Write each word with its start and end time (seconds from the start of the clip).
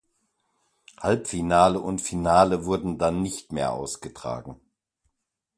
Halbfinale 0.97 1.79
und 1.79 2.01
Finale 2.01 2.65
wurden 2.65 2.97
dann 2.97 3.21
nicht 3.21 3.51
mehr 3.51 3.71
ausgetragen. 3.71 4.59